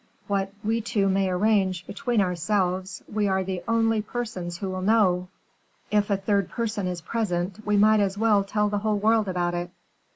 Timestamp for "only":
3.67-4.01